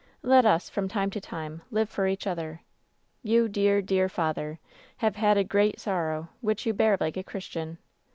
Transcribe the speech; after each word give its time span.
Let 0.23 0.47
us, 0.47 0.67
from 0.67 0.87
time 0.87 1.11
to 1.11 1.21
time, 1.21 1.61
live 1.69 1.87
for 1.87 2.07
each 2.07 2.25
other. 2.25 2.61
You, 3.21 3.47
dear, 3.47 3.83
dear 3.83 4.09
father! 4.09 4.57
have 4.97 5.15
had 5.15 5.37
a 5.37 5.43
great 5.43 5.79
sorrow 5.79 6.29
which 6.39 6.65
you 6.65 6.73
bear 6.73 6.97
like 6.99 7.17
a 7.17 7.23
Christian. 7.23 7.77